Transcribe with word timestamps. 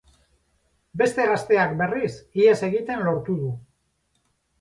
Beste 1.01 1.27
gazteak, 1.31 1.75
berriz, 1.81 2.09
ihes 2.39 2.55
egiten 2.69 3.05
lortu 3.09 3.37
du. 3.43 3.51